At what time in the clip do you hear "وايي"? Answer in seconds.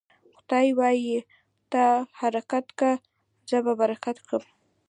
0.79-1.17